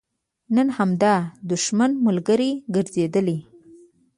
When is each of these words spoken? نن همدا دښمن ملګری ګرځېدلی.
نن 0.55 0.67
همدا 0.77 1.15
دښمن 1.49 1.91
ملګری 2.05 2.51
ګرځېدلی. 2.75 3.37